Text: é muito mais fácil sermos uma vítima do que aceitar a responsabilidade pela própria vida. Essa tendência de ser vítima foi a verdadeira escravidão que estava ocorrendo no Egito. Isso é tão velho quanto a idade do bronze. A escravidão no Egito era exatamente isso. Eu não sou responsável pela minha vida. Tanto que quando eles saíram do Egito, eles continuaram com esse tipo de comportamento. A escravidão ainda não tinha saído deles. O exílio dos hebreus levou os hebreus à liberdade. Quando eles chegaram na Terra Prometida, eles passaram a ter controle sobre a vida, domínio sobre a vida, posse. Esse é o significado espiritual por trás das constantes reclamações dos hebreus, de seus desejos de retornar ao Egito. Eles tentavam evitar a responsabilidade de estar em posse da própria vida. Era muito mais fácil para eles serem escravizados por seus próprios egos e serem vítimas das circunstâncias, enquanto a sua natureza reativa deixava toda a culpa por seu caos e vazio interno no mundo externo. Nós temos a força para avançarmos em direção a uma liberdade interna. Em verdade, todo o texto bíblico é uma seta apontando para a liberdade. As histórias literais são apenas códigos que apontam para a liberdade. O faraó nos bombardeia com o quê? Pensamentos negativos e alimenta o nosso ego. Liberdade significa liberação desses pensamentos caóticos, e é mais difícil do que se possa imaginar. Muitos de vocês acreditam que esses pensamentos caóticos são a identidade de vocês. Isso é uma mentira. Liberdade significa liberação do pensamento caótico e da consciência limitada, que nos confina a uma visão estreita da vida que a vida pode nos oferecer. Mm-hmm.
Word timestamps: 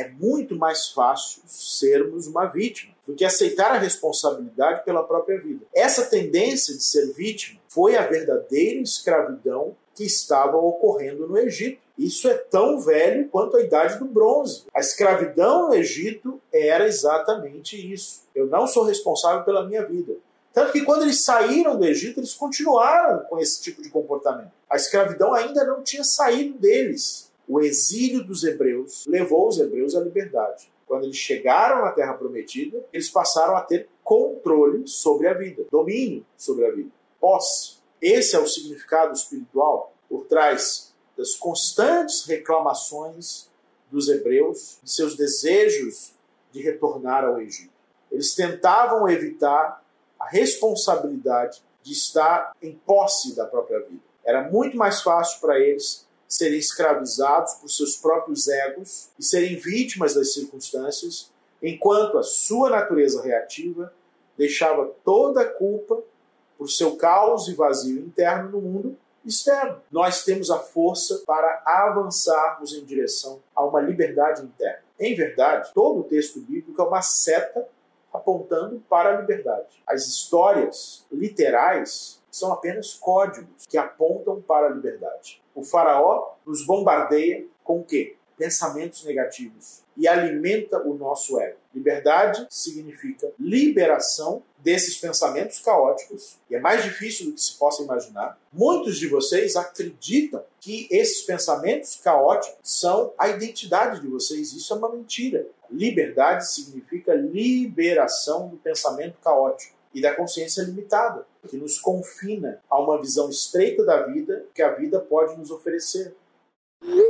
é 0.00 0.08
muito 0.08 0.56
mais 0.56 0.88
fácil 0.88 1.42
sermos 1.46 2.26
uma 2.26 2.46
vítima 2.46 2.94
do 3.06 3.14
que 3.14 3.24
aceitar 3.24 3.72
a 3.72 3.78
responsabilidade 3.78 4.84
pela 4.84 5.02
própria 5.02 5.38
vida. 5.38 5.66
Essa 5.74 6.06
tendência 6.06 6.74
de 6.74 6.82
ser 6.82 7.12
vítima 7.12 7.60
foi 7.68 7.96
a 7.96 8.06
verdadeira 8.06 8.80
escravidão 8.80 9.76
que 9.94 10.04
estava 10.04 10.56
ocorrendo 10.56 11.28
no 11.28 11.36
Egito. 11.36 11.82
Isso 11.98 12.28
é 12.28 12.34
tão 12.34 12.80
velho 12.80 13.28
quanto 13.28 13.58
a 13.58 13.60
idade 13.60 13.98
do 13.98 14.06
bronze. 14.06 14.64
A 14.74 14.80
escravidão 14.80 15.68
no 15.68 15.74
Egito 15.74 16.40
era 16.50 16.86
exatamente 16.86 17.76
isso. 17.76 18.22
Eu 18.34 18.46
não 18.46 18.66
sou 18.66 18.84
responsável 18.84 19.44
pela 19.44 19.66
minha 19.66 19.84
vida. 19.84 20.14
Tanto 20.52 20.72
que 20.72 20.82
quando 20.82 21.02
eles 21.02 21.22
saíram 21.22 21.76
do 21.76 21.84
Egito, 21.84 22.20
eles 22.20 22.34
continuaram 22.34 23.24
com 23.24 23.38
esse 23.38 23.62
tipo 23.62 23.82
de 23.82 23.90
comportamento. 23.90 24.50
A 24.68 24.76
escravidão 24.76 25.34
ainda 25.34 25.64
não 25.64 25.82
tinha 25.82 26.02
saído 26.02 26.58
deles. 26.58 27.29
O 27.52 27.60
exílio 27.60 28.22
dos 28.22 28.44
hebreus 28.44 29.04
levou 29.08 29.48
os 29.48 29.58
hebreus 29.58 29.96
à 29.96 30.00
liberdade. 30.00 30.70
Quando 30.86 31.02
eles 31.02 31.16
chegaram 31.16 31.84
na 31.84 31.90
Terra 31.90 32.14
Prometida, 32.14 32.86
eles 32.92 33.10
passaram 33.10 33.56
a 33.56 33.60
ter 33.60 33.88
controle 34.04 34.86
sobre 34.86 35.26
a 35.26 35.34
vida, 35.34 35.66
domínio 35.68 36.24
sobre 36.36 36.64
a 36.64 36.70
vida, 36.70 36.92
posse. 37.18 37.78
Esse 38.00 38.36
é 38.36 38.38
o 38.38 38.46
significado 38.46 39.12
espiritual 39.14 39.92
por 40.08 40.26
trás 40.26 40.94
das 41.18 41.34
constantes 41.34 42.24
reclamações 42.24 43.50
dos 43.90 44.08
hebreus, 44.08 44.78
de 44.84 44.92
seus 44.92 45.16
desejos 45.16 46.14
de 46.52 46.62
retornar 46.62 47.24
ao 47.24 47.40
Egito. 47.40 47.72
Eles 48.12 48.32
tentavam 48.32 49.08
evitar 49.08 49.84
a 50.20 50.28
responsabilidade 50.28 51.64
de 51.82 51.94
estar 51.94 52.54
em 52.62 52.76
posse 52.86 53.34
da 53.34 53.44
própria 53.44 53.80
vida. 53.80 54.04
Era 54.24 54.48
muito 54.48 54.76
mais 54.76 55.02
fácil 55.02 55.40
para 55.40 55.58
eles 55.58 56.08
serem 56.30 56.60
escravizados 56.60 57.54
por 57.54 57.68
seus 57.68 57.96
próprios 57.96 58.46
egos 58.46 59.10
e 59.18 59.24
serem 59.24 59.56
vítimas 59.56 60.14
das 60.14 60.32
circunstâncias, 60.32 61.28
enquanto 61.60 62.16
a 62.16 62.22
sua 62.22 62.70
natureza 62.70 63.20
reativa 63.20 63.92
deixava 64.38 64.94
toda 65.04 65.42
a 65.42 65.48
culpa 65.48 66.00
por 66.56 66.70
seu 66.70 66.94
caos 66.96 67.48
e 67.48 67.54
vazio 67.54 67.98
interno 67.98 68.50
no 68.50 68.60
mundo 68.60 68.96
externo. 69.24 69.82
Nós 69.90 70.22
temos 70.22 70.50
a 70.50 70.58
força 70.58 71.22
para 71.26 71.62
avançarmos 71.66 72.72
em 72.74 72.84
direção 72.84 73.40
a 73.54 73.64
uma 73.64 73.80
liberdade 73.80 74.42
interna. 74.42 74.84
Em 75.00 75.14
verdade, 75.16 75.72
todo 75.74 76.00
o 76.00 76.04
texto 76.04 76.40
bíblico 76.40 76.80
é 76.80 76.84
uma 76.84 77.02
seta 77.02 77.66
apontando 78.12 78.82
para 78.88 79.16
a 79.16 79.20
liberdade. 79.20 79.82
As 79.86 80.06
histórias 80.06 81.04
literais 81.10 82.20
são 82.30 82.52
apenas 82.52 82.94
códigos 82.94 83.66
que 83.68 83.76
apontam 83.76 84.40
para 84.40 84.66
a 84.66 84.70
liberdade. 84.70 85.42
O 85.54 85.64
faraó 85.64 86.29
nos 86.50 86.66
bombardeia 86.66 87.46
com 87.62 87.78
o 87.78 87.84
quê? 87.84 88.16
Pensamentos 88.36 89.04
negativos 89.04 89.82
e 89.96 90.08
alimenta 90.08 90.82
o 90.82 90.94
nosso 90.94 91.38
ego. 91.38 91.58
Liberdade 91.72 92.44
significa 92.50 93.30
liberação 93.38 94.42
desses 94.58 94.96
pensamentos 94.96 95.60
caóticos, 95.60 96.38
e 96.50 96.56
é 96.56 96.60
mais 96.60 96.82
difícil 96.82 97.26
do 97.26 97.32
que 97.34 97.40
se 97.40 97.56
possa 97.56 97.82
imaginar. 97.82 98.36
Muitos 98.52 98.98
de 98.98 99.06
vocês 99.06 99.54
acreditam 99.54 100.42
que 100.58 100.88
esses 100.90 101.22
pensamentos 101.22 101.96
caóticos 101.96 102.58
são 102.62 103.12
a 103.16 103.28
identidade 103.28 104.00
de 104.00 104.08
vocês. 104.08 104.52
Isso 104.52 104.72
é 104.72 104.76
uma 104.76 104.90
mentira. 104.90 105.46
Liberdade 105.70 106.50
significa 106.50 107.14
liberação 107.14 108.48
do 108.48 108.56
pensamento 108.56 109.18
caótico 109.22 109.74
e 109.94 110.00
da 110.00 110.14
consciência 110.14 110.62
limitada, 110.62 111.26
que 111.48 111.56
nos 111.56 111.78
confina 111.78 112.60
a 112.68 112.80
uma 112.80 113.00
visão 113.00 113.28
estreita 113.28 113.84
da 113.84 114.06
vida 114.06 114.44
que 114.54 114.62
a 114.62 114.72
vida 114.72 114.98
pode 114.98 115.36
nos 115.38 115.50
oferecer. 115.50 116.14
Mm-hmm. 116.84 117.09